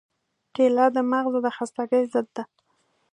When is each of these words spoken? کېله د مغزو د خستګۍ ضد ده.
کېله 0.55 0.85
د 0.95 0.97
مغزو 1.11 1.39
د 1.45 1.47
خستګۍ 1.55 2.03
ضد 2.13 2.27
ده. 2.35 2.43